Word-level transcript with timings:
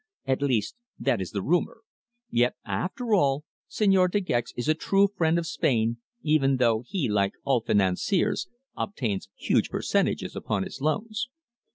At 0.25 0.41
least 0.41 0.75
that 0.97 1.21
is 1.21 1.29
the 1.29 1.43
rumour. 1.43 1.81
Yet, 2.31 2.55
after 2.65 3.13
all, 3.13 3.45
Señor 3.69 4.09
De 4.09 4.19
Gex 4.19 4.51
is 4.57 4.67
a 4.67 4.73
true 4.73 5.07
friend 5.07 5.37
of 5.37 5.45
Spain, 5.45 5.97
even 6.23 6.57
though 6.57 6.83
he, 6.87 7.07
like 7.07 7.33
all 7.43 7.61
financiers, 7.61 8.47
obtains 8.75 9.29
huge 9.35 9.69
percentages 9.69 10.35
upon 10.35 10.63
his 10.63 10.81
loans." 10.81 11.29